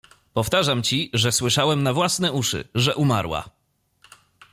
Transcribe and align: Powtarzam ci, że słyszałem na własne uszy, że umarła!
Powtarzam 0.33 0.83
ci, 0.83 1.09
że 1.13 1.31
słyszałem 1.31 1.83
na 1.83 1.93
własne 1.93 2.31
uszy, 2.31 2.67
że 2.75 2.95
umarła! 2.95 3.49